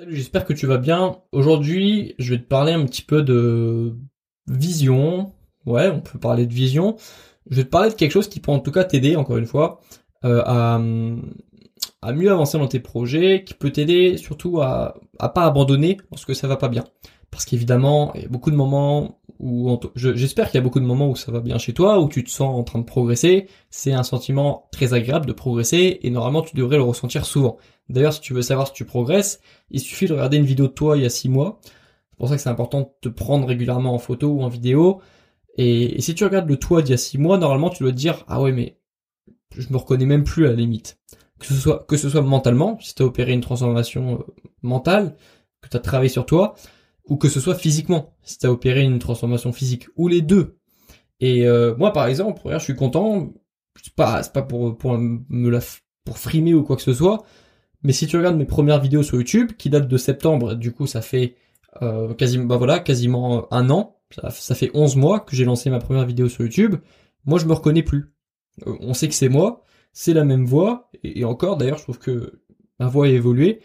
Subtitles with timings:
[0.00, 1.18] Salut, j'espère que tu vas bien.
[1.30, 3.94] Aujourd'hui, je vais te parler un petit peu de
[4.46, 5.34] vision.
[5.66, 6.96] Ouais, on peut parler de vision.
[7.50, 9.44] Je vais te parler de quelque chose qui peut en tout cas t'aider, encore une
[9.44, 9.82] fois,
[10.24, 10.80] euh, à,
[12.00, 16.34] à mieux avancer dans tes projets, qui peut t'aider surtout à, à pas abandonner lorsque
[16.34, 16.84] ça va pas bien.
[17.30, 20.86] Parce qu'évidemment, il y a beaucoup de moments où j'espère qu'il y a beaucoup de
[20.86, 23.48] moments où ça va bien chez toi, où tu te sens en train de progresser.
[23.68, 27.58] C'est un sentiment très agréable de progresser et normalement tu devrais le ressentir souvent.
[27.90, 30.72] D'ailleurs, si tu veux savoir si tu progresses, il suffit de regarder une vidéo de
[30.72, 31.60] toi il y a six mois.
[31.64, 35.00] C'est pour ça que c'est important de te prendre régulièrement en photo ou en vidéo.
[35.56, 37.96] Et, si tu regardes le toi d'il y a six mois, normalement tu dois te
[37.96, 38.78] dire ah ouais mais
[39.56, 40.98] je me reconnais même plus à la limite.
[41.38, 45.16] Que ce soit mentalement, si tu as opéré une transformation euh, mentale,
[45.62, 46.54] que tu as travaillé sur toi,
[47.06, 50.58] ou que ce soit physiquement, si tu as opéré une transformation physique, ou les deux.
[51.18, 53.32] Et euh, moi, par exemple, je suis content,
[53.82, 55.60] c'est pas, pas pour me la,
[56.04, 57.24] pour frimer ou quoi que ce soit,
[57.82, 60.86] mais si tu regardes mes premières vidéos sur YouTube, qui datent de septembre, du coup,
[60.86, 61.36] ça fait
[61.82, 65.78] euh, quasiment, bah voilà, quasiment un an, ça, fait 11 mois que j'ai lancé ma
[65.78, 66.76] première vidéo sur YouTube,
[67.24, 68.12] moi, je me reconnais plus.
[68.66, 71.84] Euh, on sait que c'est moi, c'est la même voix, et, et encore, d'ailleurs, je
[71.84, 72.40] trouve que
[72.78, 73.60] ma voix a évolué,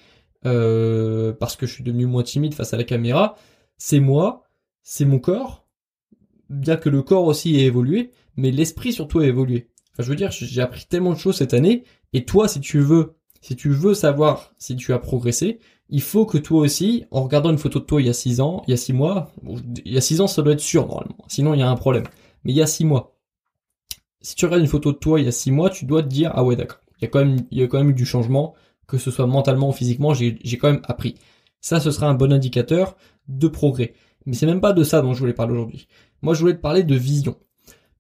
[0.46, 3.36] euh, parce que je suis devenu moins timide face à la caméra,
[3.78, 4.44] c'est moi,
[4.84, 5.68] c'est mon corps,
[6.50, 9.70] bien que le corps aussi ait évolué, mais l'esprit surtout a évolué.
[9.94, 12.80] Enfin, je veux dire, j'ai appris tellement de choses cette année, et toi, si tu
[12.80, 13.15] veux,
[13.46, 17.52] si tu veux savoir si tu as progressé, il faut que toi aussi, en regardant
[17.52, 19.32] une photo de toi il y a six ans, il y a six mois,
[19.86, 21.76] il y a six ans ça doit être sûr normalement, sinon il y a un
[21.76, 22.06] problème.
[22.44, 23.16] Mais il y a six mois,
[24.20, 26.08] si tu regardes une photo de toi il y a six mois, tu dois te
[26.08, 27.94] dire ah ouais d'accord, il y a quand même, il y a quand même eu
[27.94, 28.56] du changement,
[28.88, 31.14] que ce soit mentalement ou physiquement, j'ai quand même appris.
[31.62, 32.96] Ça, ce sera un bon indicateur
[33.28, 33.94] de progrès.
[34.26, 35.88] Mais c'est même pas de ça dont je voulais parler aujourd'hui.
[36.24, 37.36] Moi, je voulais te parler de vision.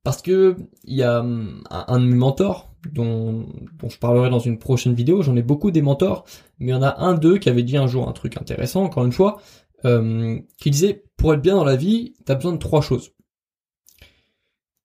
[0.05, 3.47] Parce que il y a hum, un, de mes mentors, dont,
[3.79, 6.25] dont je parlerai dans une prochaine vidéo, j'en ai beaucoup des mentors,
[6.59, 8.83] mais il y en a un d'eux qui avait dit un jour un truc intéressant,
[8.83, 9.41] encore une fois,
[9.83, 13.13] euh, qui disait, pour être bien dans la vie, t'as besoin de trois choses.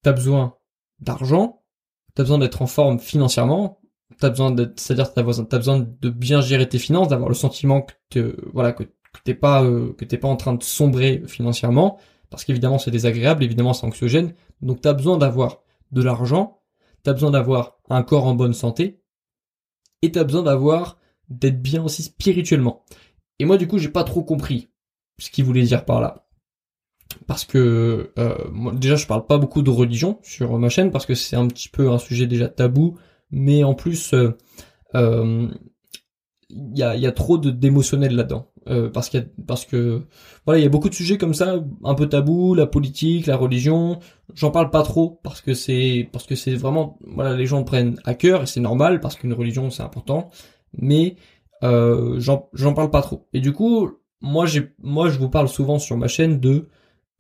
[0.03, 0.55] T'as besoin
[1.01, 1.65] d'argent,
[2.15, 3.83] t'as besoin d'être en forme financièrement,
[4.21, 7.87] t'as besoin de, c'est-à-dire t'as besoin, besoin de bien gérer tes finances, d'avoir le sentiment
[8.09, 8.85] que voilà, que,
[9.25, 11.99] t'es pas, euh, que t'es pas en train de sombrer financièrement,
[12.31, 16.63] parce qu'évidemment c'est désagréable, évidemment c'est anxiogène, donc t'as besoin d'avoir de l'argent,
[17.03, 19.03] t'as besoin d'avoir un corps en bonne santé,
[20.03, 20.99] et t'as besoin d'avoir,
[21.29, 22.85] d'être bien aussi spirituellement.
[23.39, 24.71] Et moi du coup j'ai pas trop compris
[25.19, 26.27] ce qu'il voulait dire par là.
[27.27, 31.15] Parce que euh, déjà je parle pas beaucoup de religion sur ma chaîne parce que
[31.15, 32.97] c'est un petit peu un sujet déjà tabou
[33.31, 34.37] mais en plus, euh,
[34.95, 35.49] euh,
[36.49, 38.53] il y, a, y a trop d'émotionnel là-dedans.
[38.69, 40.03] Euh, parce, qu'il parce que
[40.45, 43.37] voilà, il y a beaucoup de sujets comme ça, un peu tabou, la politique, la
[43.37, 43.99] religion.
[44.35, 47.99] J'en parle pas trop parce que c'est parce que c'est vraiment voilà, les gens prennent
[48.05, 50.31] à cœur et c'est normal parce qu'une religion c'est important.
[50.77, 51.17] Mais
[51.63, 53.27] euh, j'en parle pas trop.
[53.33, 53.91] Et du coup,
[54.21, 56.69] moi j'ai moi je vous parle souvent sur ma chaîne de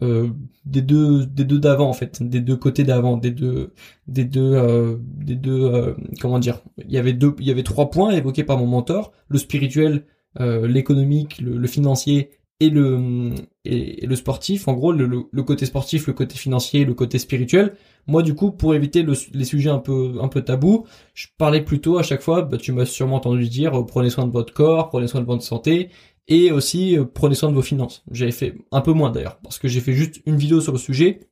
[0.02, 0.30] euh,
[0.64, 3.74] des deux des deux d'avant en fait des deux côtés d'avant des deux
[4.08, 6.62] des deux euh, des deux euh, comment dire?
[6.78, 10.06] Il y avait deux il y avait trois points évoqués par mon mentor le spirituel
[10.38, 12.30] l'économique le, financier
[12.60, 13.32] et le
[13.64, 17.74] et, le sportif en gros le, le, côté sportif le côté financier le côté spirituel
[18.06, 21.98] moi du coup pour éviter les sujets un peu un peu tabous je parlais plutôt
[21.98, 25.08] à chaque fois bah, tu m'as sûrement entendu dire prenez soin de votre corps prenez
[25.08, 25.90] soin de votre santé
[26.30, 28.02] et aussi euh, prenez soin de vos finances.
[28.10, 30.78] J'avais fait un peu moins d'ailleurs, parce que j'ai fait juste une vidéo sur le
[30.78, 31.28] sujet.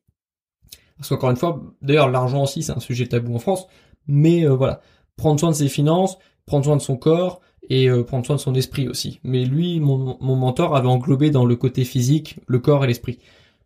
[0.98, 3.68] Parce qu'encore une fois, d'ailleurs l'argent aussi c'est un sujet tabou en France,
[4.08, 4.80] mais euh, voilà,
[5.16, 8.40] prendre soin de ses finances, prendre soin de son corps et euh, prendre soin de
[8.40, 9.20] son esprit aussi.
[9.24, 13.18] Mais lui, mon, mon mentor avait englobé dans le côté physique le corps et l'esprit.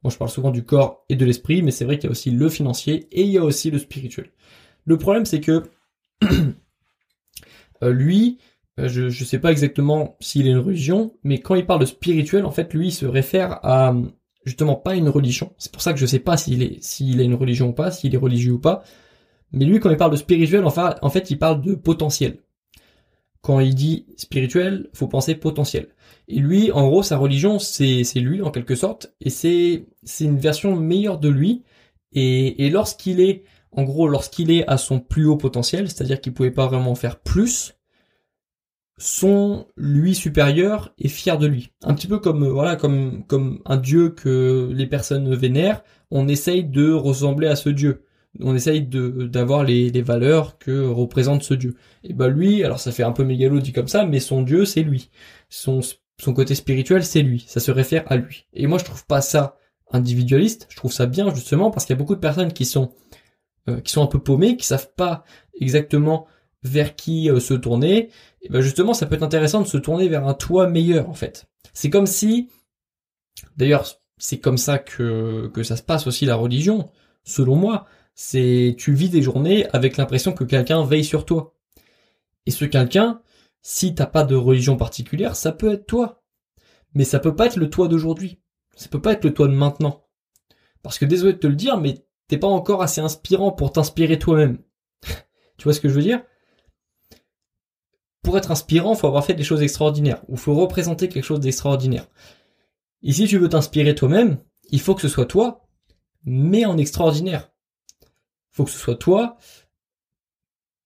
[0.03, 2.11] Bon, je parle souvent du corps et de l'esprit, mais c'est vrai qu'il y a
[2.11, 4.31] aussi le financier et il y a aussi le spirituel.
[4.85, 5.63] Le problème c'est que
[7.83, 8.39] lui,
[8.81, 11.87] euh, je ne sais pas exactement s'il est une religion, mais quand il parle de
[11.87, 13.95] spirituel, en fait, lui, il se réfère à
[14.45, 15.53] justement pas une religion.
[15.59, 17.91] C'est pour ça que je sais pas s'il est s'il est une religion ou pas,
[17.91, 18.83] s'il est religieux ou pas.
[19.53, 22.39] Mais lui, quand il parle de spirituel, en fait, il parle de potentiel.
[23.43, 25.89] Quand il dit spirituel, faut penser potentiel.
[26.29, 29.85] Et lui, en gros, sa religion, c'est lui en quelque sorte, et c'est
[30.21, 31.63] une version meilleure de lui.
[32.13, 36.35] Et, et lorsqu'il est, en gros, lorsqu'il est à son plus haut potentiel, c'est-à-dire qu'il
[36.35, 37.75] pouvait pas vraiment faire plus,
[39.03, 41.73] sont lui supérieurs et fiers de lui.
[41.83, 46.29] Un petit peu comme euh, voilà comme comme un dieu que les personnes vénèrent, on
[46.29, 48.05] essaye de ressembler à ce dieu.
[48.41, 51.77] On essaye de d'avoir les, les valeurs que représente ce dieu.
[52.05, 54.65] Et bah lui, alors ça fait un peu mégalo dit comme ça, mais son dieu
[54.65, 55.11] c'est lui.
[55.49, 55.81] Son
[56.19, 57.45] son côté spirituel c'est lui.
[57.47, 58.47] Ça se réfère à lui.
[58.55, 59.57] Et moi je trouve pas ça
[59.91, 60.67] individualiste.
[60.71, 62.93] Je trouve ça bien justement parce qu'il y a beaucoup de personnes qui sont
[63.69, 65.25] euh, qui sont un peu paumées, qui savent pas
[65.61, 66.27] exactement
[66.65, 70.09] vers qui euh, se tourner, et ben justement, ça peut être intéressant de se tourner
[70.09, 71.47] vers un toi meilleur en fait.
[71.73, 72.51] C'est comme si,
[73.57, 73.87] d'ailleurs,
[74.19, 76.91] c'est comme ça que que ça se passe aussi la religion,
[77.25, 77.87] selon moi.
[78.15, 81.55] C'est tu vis des journées avec l'impression que quelqu'un veille sur toi.
[82.47, 83.23] Et ce quelqu'un,
[83.63, 86.23] si t'as pas de religion particulière, ça peut être toi.
[86.95, 88.41] Mais ça peut pas être le toi d'aujourd'hui.
[88.77, 90.05] Ça peut pas être le toi de maintenant.
[90.83, 94.19] Parce que désolé de te le dire, mais t'es pas encore assez inspirant pour t'inspirer
[94.19, 94.59] toi-même.
[95.57, 96.23] tu vois ce que je veux dire?
[98.23, 102.09] Pour être inspirant, faut avoir fait des choses extraordinaires, ou faut représenter quelque chose d'extraordinaire.
[103.03, 104.39] Et si tu veux t'inspirer toi-même,
[104.71, 105.67] il faut que ce soit toi,
[106.25, 107.52] mais en extraordinaire.
[108.53, 109.37] Faut que ce soit toi,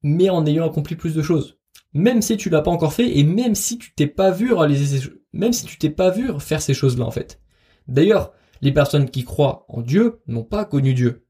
[0.02, 1.58] mais en ayant accompli plus de choses.
[1.92, 5.10] Même si tu l'as pas encore fait, et même si tu t'es pas vu réaliser
[5.36, 7.40] même si tu t'es pas vu faire ces choses-là, en fait.
[7.88, 8.32] D'ailleurs,
[8.62, 11.26] les personnes qui croient en Dieu n'ont pas connu Dieu.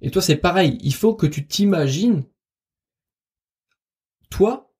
[0.00, 0.78] Et toi, c'est pareil.
[0.80, 2.24] Il faut que tu t'imagines,
[4.30, 4.74] toi,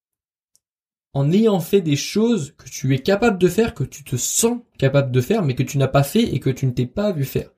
[1.12, 4.60] en ayant fait des choses que tu es capable de faire, que tu te sens
[4.78, 7.12] capable de faire, mais que tu n'as pas fait et que tu ne t'es pas
[7.12, 7.50] vu faire.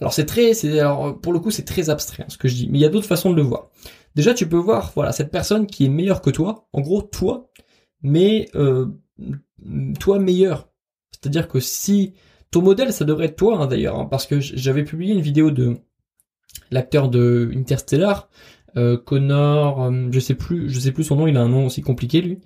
[0.00, 2.54] Alors c'est très, c'est alors pour le coup c'est très abstrait hein, ce que je
[2.54, 3.70] dis, mais il y a d'autres façons de le voir.
[4.14, 7.50] Déjà tu peux voir voilà cette personne qui est meilleure que toi, en gros toi,
[8.02, 8.86] mais euh,
[9.98, 10.68] toi meilleur.
[11.10, 12.14] C'est-à-dire que si
[12.50, 15.50] ton modèle ça devrait être toi hein, d'ailleurs, hein, parce que j'avais publié une vidéo
[15.50, 15.78] de
[16.70, 18.28] l'acteur de Interstellar,
[18.76, 21.66] euh, Connor, euh, je sais plus, je sais plus son nom, il a un nom
[21.66, 22.40] aussi compliqué lui,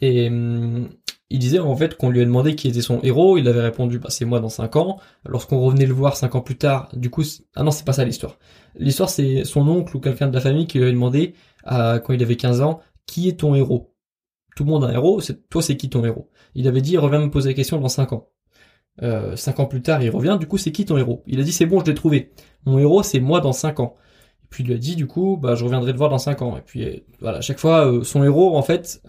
[0.00, 0.88] et hum,
[1.30, 3.98] il disait en fait qu'on lui a demandé qui était son héros, il avait répondu
[3.98, 5.00] bah c'est moi dans 5 ans.
[5.26, 7.22] Lorsqu'on revenait le voir 5 ans plus tard, du coup
[7.56, 8.38] ah non c'est pas ça l'histoire.
[8.76, 11.34] L'histoire c'est son oncle ou quelqu'un de la famille qui lui avait demandé
[11.64, 13.92] à, quand il avait 15 ans qui est ton héros?
[14.56, 16.30] Tout le monde a un héros, c'est toi c'est qui ton héros?
[16.54, 18.28] Il avait dit reviens me poser la question dans 5 ans.
[19.02, 21.24] Euh, 5 ans plus tard il revient, du coup c'est qui ton héros?
[21.26, 22.32] Il a dit c'est bon je l'ai trouvé.
[22.66, 23.96] Mon héros c'est moi dans 5 ans.
[24.44, 26.42] Et puis il lui a dit du coup bah je reviendrai te voir dans 5
[26.42, 26.56] ans.
[26.56, 29.02] Et puis voilà, chaque fois euh, son héros en fait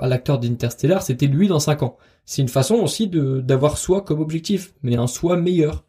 [0.00, 1.96] à l'acteur d'Interstellar, c'était lui dans 5 ans.
[2.24, 5.84] C'est une façon aussi de d'avoir soi comme objectif, mais un soi meilleur.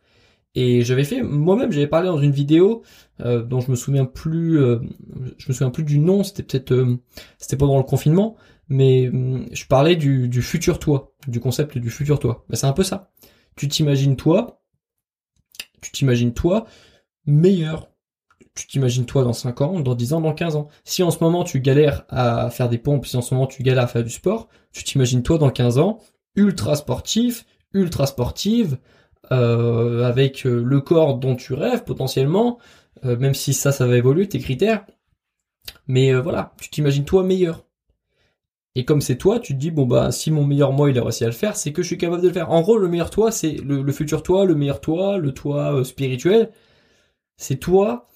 [0.53, 2.83] Et j'avais fait moi-même, j'avais parlé dans une vidéo
[3.21, 4.79] euh, dont je me souviens plus, euh,
[5.37, 6.23] je me souviens plus du nom.
[6.23, 6.97] C'était peut-être, euh,
[7.37, 8.35] c'était pendant le confinement,
[8.67, 12.45] mais hum, je parlais du, du futur toi, du concept du futur toi.
[12.49, 13.11] Ben, c'est un peu ça.
[13.55, 14.61] Tu t'imagines toi,
[15.81, 16.65] tu t'imagines toi
[17.25, 17.90] meilleur,
[18.55, 20.67] tu t'imagines toi dans 5 ans, dans 10 ans, dans 15 ans.
[20.83, 23.63] Si en ce moment tu galères à faire des pompes, si en ce moment tu
[23.63, 25.99] galères à faire du sport, tu t'imagines toi dans 15 ans,
[26.35, 28.77] ultra sportif, ultra sportive,
[29.31, 32.57] euh, avec euh, le corps dont tu rêves potentiellement,
[33.05, 34.85] euh, même si ça, ça va évoluer, tes critères.
[35.87, 37.65] Mais voilà, tu t'imagines toi meilleur.
[38.75, 41.03] Et comme c'est toi, tu te dis bon bah si mon meilleur moi il a
[41.03, 42.51] réussi à le faire, c'est que je suis capable de le faire.
[42.51, 45.83] En gros, le meilleur toi, c'est le, le, futur toi, le meilleur toi, le toi
[45.83, 46.51] spirituel.
[47.37, 48.07] C'est toi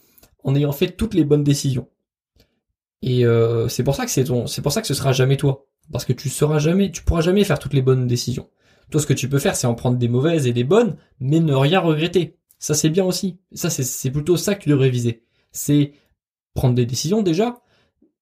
[0.45, 1.89] en ayant fait toutes les bonnes décisions.
[3.01, 5.67] Et euh, c'est pour ça que c'est ton, pour ça que ce sera jamais toi,
[5.91, 8.49] parce que tu seras jamais, tu pourras jamais faire toutes les bonnes décisions.
[8.91, 11.39] Toi, ce que tu peux faire, c'est en prendre des mauvaises et des bonnes, mais
[11.39, 12.37] ne rien regretter.
[12.59, 13.39] Ça, c'est bien aussi.
[13.53, 15.23] Ça, c'est plutôt ça que tu devrais viser.
[15.51, 15.93] C'est
[16.53, 17.61] prendre des décisions déjà,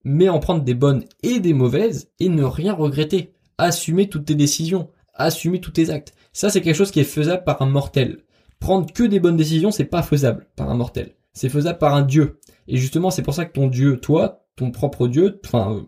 [0.02, 3.34] mais en prendre des bonnes et des mauvaises et ne rien regretter.
[3.58, 6.14] Assumer toutes tes décisions, assumer tous tes actes.
[6.32, 8.22] Ça, c'est quelque chose qui est faisable par un mortel.
[8.60, 12.02] Prendre que des bonnes décisions, c'est pas faisable par un mortel c'est faisable par un
[12.02, 12.40] dieu.
[12.68, 15.84] Et justement, c'est pour ça que ton dieu, toi, ton propre dieu, enfin,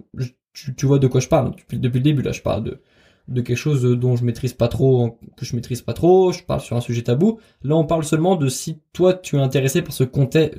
[0.52, 2.82] tu, tu, vois de quoi je parle depuis, le début là, je parle de
[3.28, 6.60] de quelque chose dont je maîtrise pas trop, que je maîtrise pas trop, je parle
[6.60, 7.40] sur un sujet tabou.
[7.62, 10.04] Là, on parle seulement de si toi tu es intéressé par ce,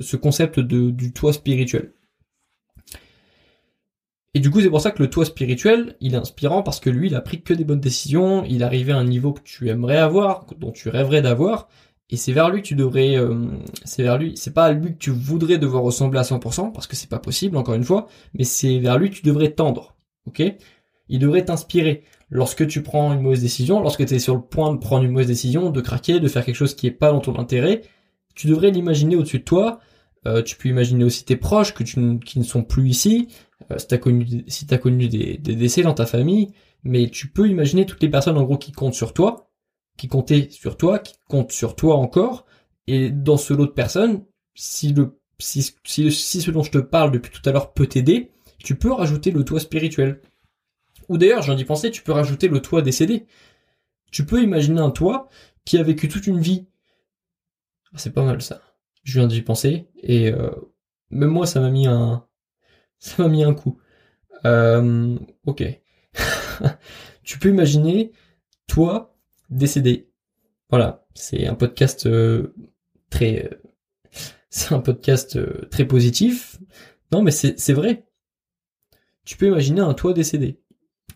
[0.00, 1.92] ce concept de, du toi spirituel.
[4.34, 6.90] Et du coup, c'est pour ça que le toi spirituel, il est inspirant parce que
[6.90, 9.68] lui, il a pris que des bonnes décisions, il arrivé à un niveau que tu
[9.68, 11.68] aimerais avoir, dont tu rêverais d'avoir,
[12.10, 13.46] et c'est vers lui que tu devrais, euh,
[13.84, 16.86] c'est vers lui, c'est pas à lui que tu voudrais devoir ressembler à 100%, parce
[16.86, 19.96] que c'est pas possible, encore une fois, mais c'est vers lui que tu devrais tendre,
[20.26, 20.42] ok?
[21.10, 22.04] Il devrait t'inspirer.
[22.30, 25.12] Lorsque tu prends une mauvaise décision, lorsque tu es sur le point de prendre une
[25.12, 27.82] mauvaise décision, de craquer, de faire quelque chose qui est pas dans ton intérêt,
[28.34, 29.80] tu devrais l'imaginer au-dessus de toi,
[30.26, 33.28] euh, tu peux imaginer aussi tes proches que tu, qui ne sont plus ici,
[33.70, 36.52] euh, si t'as connu, si t'as connu des, des décès dans ta famille,
[36.84, 39.47] mais tu peux imaginer toutes les personnes en gros qui comptent sur toi,
[39.98, 42.46] qui comptait sur toi, qui compte sur toi encore,
[42.86, 44.24] et dans ce lot de personnes,
[44.54, 47.86] si le si, si, si ce dont je te parle depuis tout à l'heure peut
[47.86, 50.20] t'aider, tu peux rajouter le toi spirituel.
[51.08, 53.26] Ou d'ailleurs, j'en ai pensé, tu peux rajouter le toi décédé.
[54.10, 55.28] Tu peux imaginer un toi
[55.64, 56.66] qui a vécu toute une vie.
[57.92, 58.62] Ah, c'est pas mal ça.
[59.04, 60.50] Je viens d'y penser et euh,
[61.10, 62.26] même moi ça m'a mis un
[62.98, 63.78] ça m'a mis un coup.
[64.44, 65.62] Euh, ok.
[67.22, 68.12] tu peux imaginer
[68.66, 69.17] toi
[69.50, 70.08] décédé.
[70.70, 72.54] Voilà, c'est un podcast euh,
[73.10, 73.62] très, euh,
[74.50, 76.58] c'est un podcast euh, très positif.
[77.12, 78.04] Non, mais c'est vrai.
[79.24, 80.60] tu peux imaginer un toi décédé.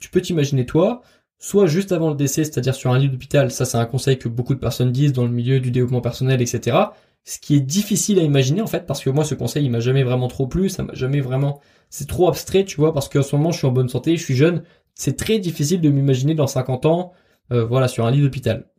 [0.01, 1.03] Tu peux t'imaginer toi,
[1.39, 4.29] soit juste avant le décès, c'est-à-dire sur un lit d'hôpital, ça c'est un conseil que
[4.29, 6.79] beaucoup de personnes disent dans le milieu du développement personnel, etc.
[7.25, 9.81] Ce qui est difficile à imaginer en fait, parce que moi ce conseil il m'a
[9.81, 11.61] jamais vraiment trop plu, ça m'a jamais vraiment,
[11.91, 14.25] c'est trop abstrait, tu vois, parce qu'en ce moment je suis en bonne santé, je
[14.25, 14.63] suis jeune,
[14.95, 17.13] c'est très difficile de m'imaginer dans 50 ans,
[17.51, 18.71] euh, voilà, sur un lit d'hôpital.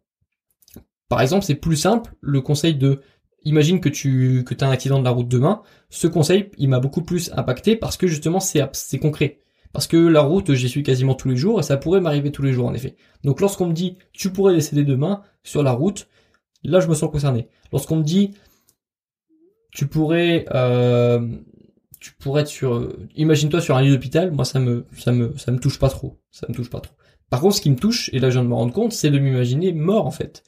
[1.10, 3.02] Par exemple, c'est plus simple, le conseil de
[3.46, 6.80] imagine que tu que as un accident de la route demain, ce conseil, il m'a
[6.80, 9.40] beaucoup plus impacté parce que justement c'est concret.
[9.74, 12.44] Parce que la route, j'y suis quasiment tous les jours et ça pourrait m'arriver tous
[12.44, 12.96] les jours en effet.
[13.24, 16.08] Donc lorsqu'on me dit tu pourrais décéder demain sur la route,
[16.64, 17.48] là je me sens concerné.
[17.72, 18.36] Lorsqu'on me dit
[19.72, 21.28] tu pourrais euh,
[22.00, 25.52] tu pourrais être sur imagine-toi sur un lit d'hôpital, moi ça me ça me ça
[25.52, 26.96] me touche pas trop, ça me touche pas trop.
[27.30, 29.10] Par contre, ce qui me touche et là je viens de me rendre compte, c'est
[29.10, 30.44] de m'imaginer mort en fait.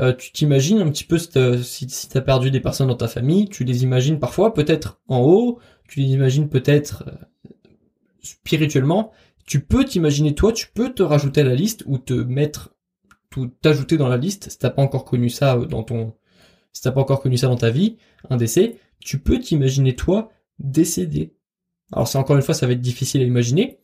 [0.00, 3.48] Euh, tu t'imagines un petit peu si, si t'as perdu des personnes dans ta famille,
[3.48, 7.50] tu les imagines parfois peut-être en haut, tu les imagines peut-être euh,
[8.22, 9.12] spirituellement.
[9.46, 12.74] Tu peux t'imaginer toi, tu peux te rajouter à la liste ou te mettre,
[13.30, 16.14] tout t'ajouter dans la liste si t'as pas encore connu ça euh, dans ton,
[16.72, 17.96] si t'as pas encore connu ça dans ta vie,
[18.30, 21.34] un décès, tu peux t'imaginer toi décédé.
[21.92, 23.78] Alors c'est encore une fois, ça va être difficile à imaginer,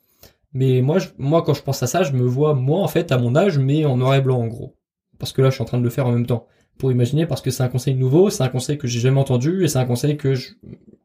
[0.52, 3.18] mais moi, moi quand je pense à ça, je me vois moi en fait à
[3.18, 4.76] mon âge, mais en noir et blanc en gros
[5.20, 7.26] parce que là je suis en train de le faire en même temps pour imaginer
[7.26, 9.78] parce que c'est un conseil nouveau, c'est un conseil que j'ai jamais entendu et c'est
[9.78, 10.54] un conseil que je,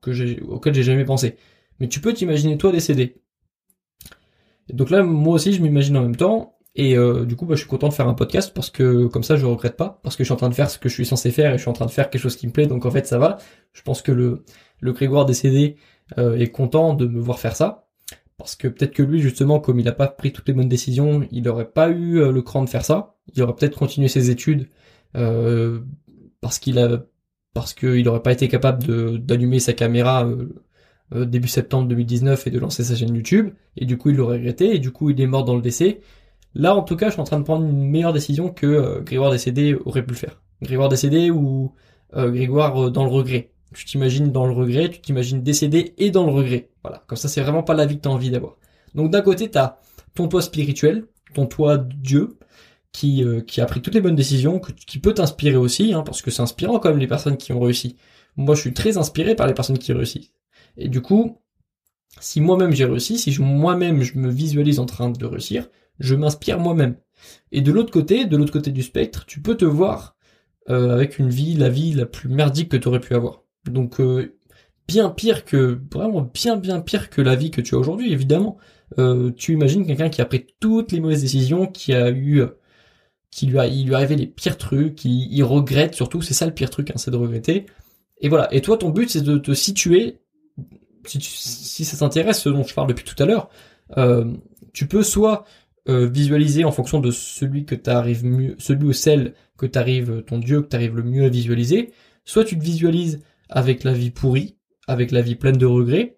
[0.01, 1.35] que j'ai auquel j'ai jamais pensé.
[1.79, 3.21] Mais tu peux t'imaginer toi décédé.
[4.73, 7.59] donc là moi aussi je m'imagine en même temps et euh, du coup bah, je
[7.59, 10.23] suis content de faire un podcast parce que comme ça je regrette pas parce que
[10.23, 11.69] je suis en train de faire ce que je suis censé faire et je suis
[11.69, 13.37] en train de faire quelque chose qui me plaît donc en fait ça va.
[13.73, 14.43] Je pense que le
[14.79, 15.75] le Grégoire décédé
[16.17, 17.84] euh, est content de me voir faire ça
[18.37, 21.27] parce que peut-être que lui justement comme il n'a pas pris toutes les bonnes décisions
[21.31, 23.15] il n'aurait pas eu euh, le cran de faire ça.
[23.33, 24.67] Il aurait peut-être continué ses études
[25.15, 25.81] euh,
[26.41, 27.03] parce qu'il a
[27.53, 32.59] parce qu'il n'aurait pas été capable d'allumer sa caméra euh, début septembre 2019 et de
[32.59, 33.51] lancer sa chaîne YouTube.
[33.77, 34.75] Et du coup il l'aurait regretté.
[34.75, 36.01] Et du coup il est mort dans le décès.
[36.53, 39.31] Là en tout cas je suis en train de prendre une meilleure décision que Grégoire
[39.31, 40.41] décédé aurait pu le faire.
[40.61, 41.73] Grégoire décédé ou
[42.13, 43.51] Grégoire dans le regret.
[43.73, 46.69] Tu t'imagines dans le regret, tu t'imagines décédé et dans le regret.
[46.85, 48.57] Voilà, comme ça c'est vraiment pas la vie que tu as envie d'avoir.
[48.93, 49.79] Donc d'un côté, tu as
[50.13, 52.37] ton toi spirituel, ton toi Dieu,
[52.91, 56.21] qui, euh, qui a pris toutes les bonnes décisions, qui peut t'inspirer aussi, hein, parce
[56.21, 57.95] que c'est inspirant quand même les personnes qui ont réussi.
[58.37, 60.31] Moi je suis très inspiré par les personnes qui réussissent.
[60.77, 61.41] Et du coup,
[62.19, 65.67] si moi-même j'ai réussi, si moi-même je me visualise en train de réussir,
[65.99, 66.97] je m'inspire moi-même.
[67.51, 70.15] Et de l'autre côté, de l'autre côté du spectre, tu peux te voir
[70.69, 73.41] euh, avec une vie, la vie la plus merdique que tu aurais pu avoir.
[73.65, 74.37] Donc euh,
[74.87, 78.57] bien pire que vraiment bien bien pire que la vie que tu as aujourd'hui évidemment.
[78.99, 82.43] Euh, tu imagines quelqu'un qui a pris toutes les mauvaises décisions, qui a eu
[83.31, 86.45] qui lui a il lui arrivé les pires trucs, qui il regrette surtout, c'est ça
[86.45, 87.65] le pire truc, hein, c'est de regretter.
[88.21, 88.53] Et voilà.
[88.53, 90.19] Et toi ton but c'est de te situer
[91.05, 93.49] si, si ça t'intéresse ce dont je parle depuis tout à l'heure,
[93.97, 94.33] euh,
[94.73, 95.45] tu peux soit
[95.87, 100.63] visualiser en fonction de celui que t'arrives mieux, celui ou celle que t'arrives, ton dieu
[100.63, 101.91] que t'arrives le mieux à visualiser,
[102.23, 104.54] soit tu te visualises avec la vie pourrie,
[104.87, 106.17] avec la vie pleine de regrets.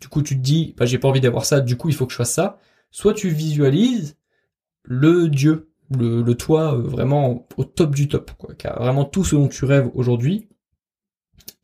[0.00, 2.06] Du coup, tu te dis, bah, j'ai pas envie d'avoir ça, du coup, il faut
[2.06, 2.58] que je fasse ça.
[2.90, 4.16] Soit tu visualises
[4.84, 9.36] le Dieu, le, toi euh, vraiment au top du top, quoi, qui vraiment tout ce
[9.36, 10.48] dont tu rêves aujourd'hui.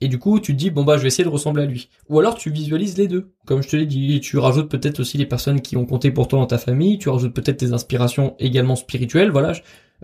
[0.01, 1.89] Et du coup, tu te dis, bon bah, je vais essayer de ressembler à lui.
[2.09, 3.33] Ou alors, tu visualises les deux.
[3.47, 6.29] Comme je te l'ai dit, tu rajoutes peut-être aussi les personnes qui ont compté pour
[6.29, 9.53] toi dans ta famille, tu rajoutes peut-être tes inspirations également spirituelles, voilà.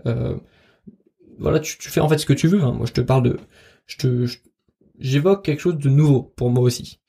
[0.07, 0.35] Euh,
[1.37, 2.63] voilà, tu, fais en fait ce que tu veux.
[2.63, 2.71] Hein.
[2.71, 3.39] Moi, je te parle de,
[3.87, 4.25] je te,
[5.01, 6.99] j'évoque quelque chose de nouveau pour moi aussi.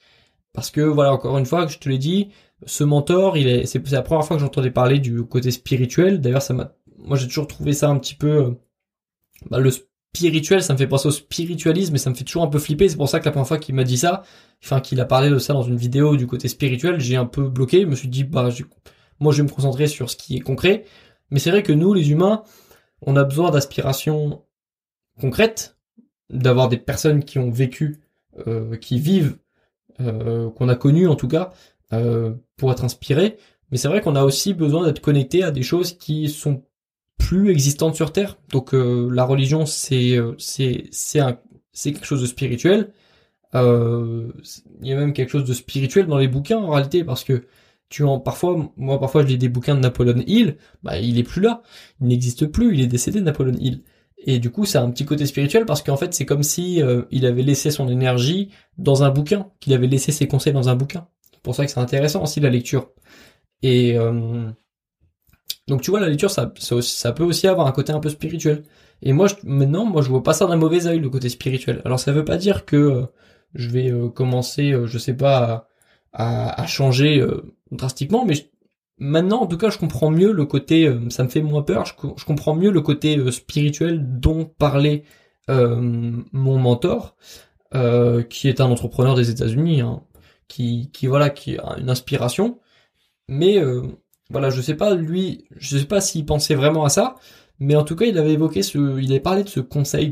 [0.52, 2.28] Parce que voilà, encore une fois, je te l'ai dit,
[2.66, 6.20] ce mentor, il est, c'est la première fois que j'entendais parler du côté spirituel.
[6.20, 8.50] D'ailleurs, ça m'a, moi, j'ai toujours trouvé ça un petit peu, euh,
[9.50, 12.48] bah, le spirituel, ça me fait penser au spiritualisme et ça me fait toujours un
[12.48, 12.88] peu flipper.
[12.88, 14.22] C'est pour ça que la première fois qu'il m'a dit ça,
[14.62, 17.48] enfin, qu'il a parlé de ça dans une vidéo du côté spirituel, j'ai un peu
[17.48, 17.82] bloqué.
[17.82, 18.48] Je me suis dit, bah,
[19.20, 20.84] moi, je vais me concentrer sur ce qui est concret.
[21.30, 22.42] Mais c'est vrai que nous, les humains,
[23.00, 24.44] on a besoin d'aspirations
[25.20, 25.78] concrètes,
[26.30, 28.00] d'avoir des personnes qui ont vécu,
[28.46, 29.36] euh, qui vivent,
[30.00, 31.52] euh, qu'on a connues en tout cas,
[31.92, 33.36] euh, pour être inspirés.
[33.70, 36.64] Mais c'est vrai qu'on a aussi besoin d'être connecté à des choses qui sont
[37.18, 38.38] plus existantes sur Terre.
[38.50, 41.20] Donc la religion, c'est c'est c'est
[41.72, 42.92] c'est quelque chose de spirituel.
[43.54, 44.32] il
[44.82, 47.46] y a même quelque chose de spirituel dans les bouquins en réalité parce que
[47.92, 51.22] tu en parfois moi parfois je lis des bouquins de Napoléon Hill bah il est
[51.22, 51.62] plus là
[52.00, 53.82] il n'existe plus il est décédé Napoléon Hill
[54.26, 56.82] et du coup ça a un petit côté spirituel parce qu'en fait c'est comme si
[56.82, 60.68] euh, il avait laissé son énergie dans un bouquin qu'il avait laissé ses conseils dans
[60.68, 61.06] un bouquin.
[61.32, 62.90] C'est pour ça que c'est intéressant aussi la lecture.
[63.62, 64.50] Et euh,
[65.68, 68.64] donc tu vois la lecture ça, ça, peut aussi avoir un côté un peu spirituel.
[69.02, 71.82] Et moi je, maintenant moi je vois pas ça d'un mauvais œil le côté spirituel.
[71.84, 73.06] Alors ça veut pas dire que euh,
[73.54, 75.68] je vais commencer je sais pas
[76.12, 78.34] a, changé euh, drastiquement, mais
[78.98, 81.86] maintenant, en tout cas, je comprends mieux le côté, euh, ça me fait moins peur,
[81.86, 85.04] je, comprends mieux le côté euh, spirituel dont parlait
[85.48, 87.16] mon mentor,
[88.30, 90.02] qui est un entrepreneur des États-Unis, hein,
[90.48, 92.58] qui, qui voilà, qui a une inspiration,
[93.28, 93.60] mais
[94.30, 97.16] voilà, je sais pas lui, je sais pas s'il pensait vraiment à ça,
[97.58, 100.10] mais en tout cas, il avait évoqué ce, il avait parlé de ce conseil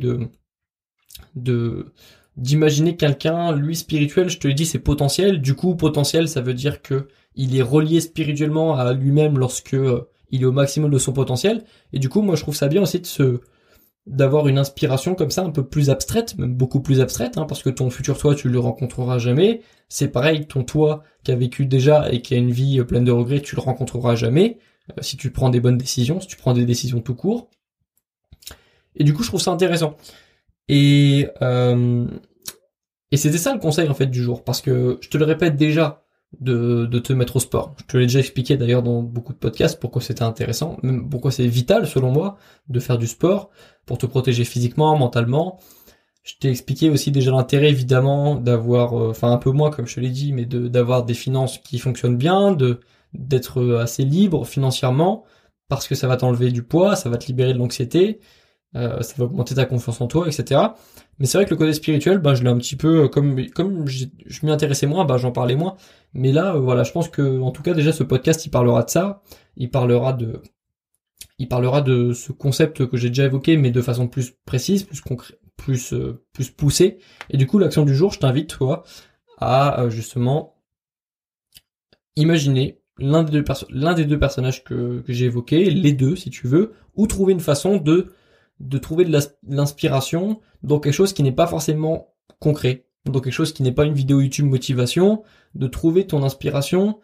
[1.35, 1.93] de,
[2.37, 5.41] d'imaginer quelqu'un, lui spirituel, je te l'ai dit, c'est potentiel.
[5.41, 10.09] Du coup, potentiel, ça veut dire que il est relié spirituellement à lui-même lorsque euh,
[10.31, 11.65] il est au maximum de son potentiel.
[11.93, 13.41] Et du coup, moi, je trouve ça bien aussi de se
[14.07, 17.63] d'avoir une inspiration comme ça, un peu plus abstraite, même beaucoup plus abstraite, hein, parce
[17.63, 19.61] que ton futur toi, tu le rencontreras jamais.
[19.89, 23.13] C'est pareil, ton toi qui a vécu déjà et qui a une vie pleine de
[23.13, 24.59] regrets, tu le rencontreras jamais.
[24.91, 27.51] Euh, si tu prends des bonnes décisions, si tu prends des décisions tout court.
[28.97, 29.97] Et du coup, je trouve ça intéressant.
[30.73, 32.07] Et euh,
[33.11, 35.57] et c'était ça le conseil en fait du jour, parce que je te le répète
[35.57, 36.05] déjà
[36.39, 37.75] de, te mettre au sport.
[37.79, 41.33] Je te l'ai déjà expliqué d'ailleurs dans beaucoup de podcasts pourquoi c'était intéressant, même pourquoi
[41.33, 42.37] c'est vital selon moi
[42.69, 43.51] de faire du sport
[43.85, 45.59] pour te protéger physiquement, mentalement.
[46.23, 49.97] Je t'ai expliqué aussi déjà l'intérêt évidemment d'avoir, euh, enfin un peu moins comme je
[49.97, 52.57] te l'ai dit, mais d'avoir des finances qui fonctionnent bien,
[53.13, 55.25] d'être assez libre financièrement,
[55.67, 58.21] parce que ça va t'enlever du poids, ça va te libérer de l'anxiété,
[58.77, 60.61] euh, ça va augmenter ta confiance en toi, etc.
[61.19, 63.45] Mais c'est vrai que le côté spirituel, bah, je l'ai un petit peu, euh, comme
[63.49, 64.07] comme je
[64.43, 65.77] m'y intéressais moins, bah, j'en parlais moins.
[66.15, 68.85] Mais là, euh, voilà, je pense que, en tout cas, déjà, ce podcast, il parlera
[68.85, 69.23] de ça.
[69.57, 70.41] Il parlera de,
[71.39, 75.01] il parlera de ce concept que j'ai déjà évoqué, mais de façon plus précise, plus
[75.01, 75.95] concrète, plus
[76.33, 76.99] plus poussée.
[77.31, 78.85] Et du coup, l'action du jour, je t'invite, toi,
[79.39, 80.57] à justement
[82.17, 86.31] imaginer l'un des deux l'un des deux personnages que que j'ai évoqué, les deux, si
[86.31, 88.13] tu veux, ou trouver une façon de
[88.61, 93.53] de trouver de l'inspiration dans quelque chose qui n'est pas forcément concret, dans quelque chose
[93.53, 95.23] qui n'est pas une vidéo YouTube motivation,
[95.55, 97.01] de trouver ton inspiration,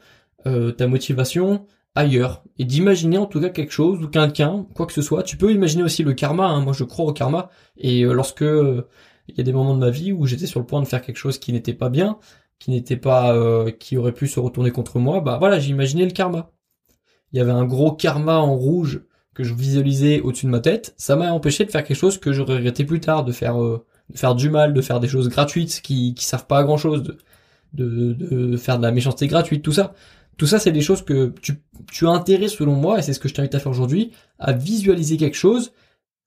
[0.46, 4.92] euh, ta motivation ailleurs et d'imaginer en tout cas quelque chose ou quelqu'un, quoi que
[4.92, 5.22] ce soit.
[5.22, 6.46] Tu peux imaginer aussi le karma.
[6.46, 6.60] Hein.
[6.60, 7.48] Moi, je crois au karma
[7.78, 8.86] et euh, lorsque euh,
[9.28, 11.00] il y a des moments de ma vie où j'étais sur le point de faire
[11.02, 12.19] quelque chose qui n'était pas bien,
[12.58, 13.34] qui n'était pas,
[13.73, 16.52] qui aurait pu se retourner contre moi, bah voilà, j'ai imaginé le karma.
[17.32, 19.02] Il y avait un gros karma en rouge
[19.36, 22.32] que je visualisais au-dessus de ma tête, ça m'a empêché de faire quelque chose que
[22.32, 25.28] j'aurais regretté plus tard, de faire euh, de faire du mal, de faire des choses
[25.28, 27.18] gratuites qui qui servent pas à grand chose, de,
[27.75, 29.94] de, de faire de la méchanceté gratuite, tout ça.
[30.38, 33.20] Tout ça, c'est des choses que tu, tu as intérêt, selon moi, et c'est ce
[33.20, 35.72] que je t'invite à faire aujourd'hui, à visualiser quelque chose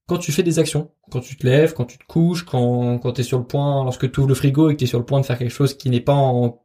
[0.08, 0.92] quand tu fais des actions.
[1.12, 3.84] Quand tu te lèves, quand tu te couches, quand, quand tu es sur le point,
[3.84, 5.76] lorsque tu le frigo et que tu es sur le point de faire quelque chose
[5.76, 6.64] qui n'est pas en,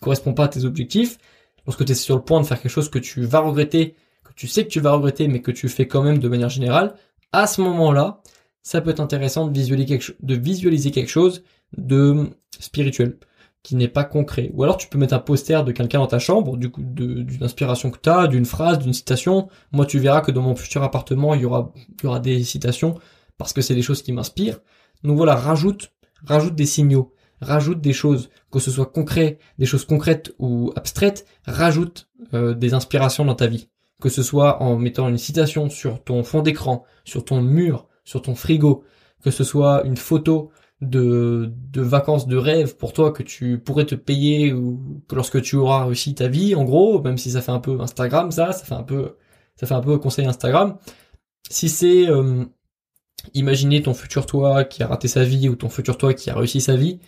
[0.00, 1.18] correspond pas à tes objectifs,
[1.66, 3.96] lorsque tu es sur le point de faire quelque chose que tu vas regretter
[4.34, 6.94] tu sais que tu vas regretter, mais que tu fais quand même de manière générale,
[7.32, 8.22] à ce moment-là,
[8.62, 11.44] ça peut être intéressant de visualiser quelque, chose
[11.76, 13.18] de spirituel,
[13.62, 14.50] qui n'est pas concret.
[14.54, 17.42] Ou alors tu peux mettre un poster de quelqu'un dans ta chambre, du coup, d'une
[17.42, 19.48] inspiration que tu as, d'une phrase, d'une citation.
[19.72, 22.42] Moi, tu verras que dans mon futur appartement, il y aura, il y aura des
[22.42, 22.98] citations,
[23.36, 24.60] parce que c'est des choses qui m'inspirent.
[25.02, 25.92] Donc voilà, rajoute,
[26.24, 31.26] rajoute des signaux, rajoute des choses, que ce soit concret, des choses concrètes ou abstraites,
[31.44, 33.68] rajoute euh, des inspirations dans ta vie
[34.04, 38.20] que ce soit en mettant une citation sur ton fond d'écran, sur ton mur, sur
[38.20, 38.84] ton frigo,
[39.22, 40.50] que ce soit une photo
[40.82, 45.56] de, vacances de rêve pour toi que tu pourrais te payer ou que lorsque tu
[45.56, 48.66] auras réussi ta vie, en gros, même si ça fait un peu Instagram, ça, ça
[48.66, 49.16] fait un peu,
[49.56, 50.76] ça fait un peu conseil Instagram.
[51.48, 52.44] Si c'est euh,
[53.32, 56.34] imaginer ton futur toi qui a raté sa vie ou ton futur toi qui a
[56.34, 57.00] réussi sa vie,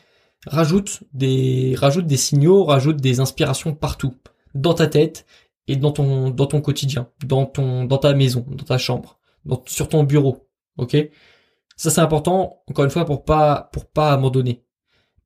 [0.47, 4.15] rajoute des, rajoute des signaux, rajoute des inspirations partout
[4.55, 5.27] dans ta tête
[5.69, 9.63] et dans ton dans ton quotidien, dans ton dans ta maison, dans ta chambre, dans,
[9.67, 10.49] sur ton bureau.
[10.79, 10.97] OK?
[11.77, 14.65] Ça c'est important encore une fois pour pas pour pas abandonner.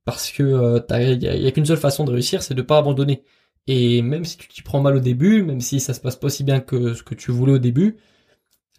[0.05, 3.23] Parce que il euh, y a, qu'une seule façon de réussir, c'est de pas abandonner.
[3.67, 6.27] Et même si tu t'y prends mal au début, même si ça se passe pas
[6.27, 7.97] aussi bien que ce que tu voulais au début,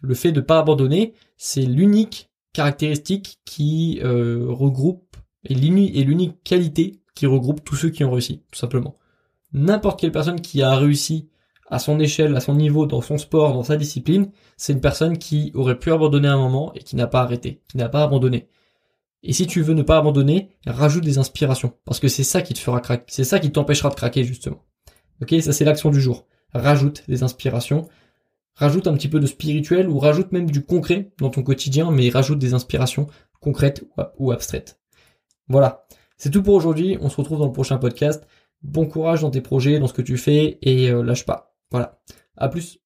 [0.01, 7.25] le fait de pas abandonner, c'est l'unique caractéristique qui euh, regroupe et l'unique qualité qui
[7.25, 8.97] regroupe tous ceux qui ont réussi, tout simplement.
[9.53, 11.29] N'importe quelle personne qui a réussi
[11.73, 15.17] à son échelle, à son niveau, dans son sport, dans sa discipline, c'est une personne
[15.17, 18.47] qui aurait pu abandonner un moment et qui n'a pas arrêté, qui n'a pas abandonné.
[19.23, 22.53] Et si tu veux ne pas abandonner, rajoute des inspirations, parce que c'est ça qui
[22.53, 24.63] te fera craquer, c'est ça qui t'empêchera de craquer justement.
[25.23, 26.27] Ok, ça c'est l'action du jour.
[26.53, 27.87] Rajoute des inspirations,
[28.53, 32.09] rajoute un petit peu de spirituel ou rajoute même du concret dans ton quotidien, mais
[32.09, 33.07] rajoute des inspirations
[33.39, 33.83] concrètes
[34.19, 34.79] ou abstraites.
[35.47, 36.99] Voilà, c'est tout pour aujourd'hui.
[37.01, 38.27] On se retrouve dans le prochain podcast.
[38.61, 41.52] Bon courage dans tes projets, dans ce que tu fais et euh, lâche pas.
[41.73, 41.99] Voilà.
[42.37, 42.79] À plus.